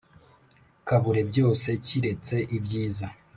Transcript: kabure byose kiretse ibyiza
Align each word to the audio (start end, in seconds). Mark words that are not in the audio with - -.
kabure 0.87 1.21
byose 1.29 1.67
kiretse 1.85 2.35
ibyiza 2.57 3.07